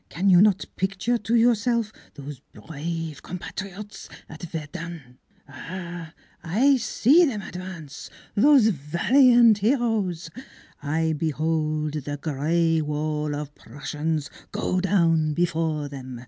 [0.08, 5.18] "Can you not picture to yourself those brave compatriots at Verdun?
[5.46, 6.14] Ha!
[6.42, 10.30] I see them advance those valiant heroes!
[10.82, 16.22] I behold the gray wall of Prussians go down be fore them!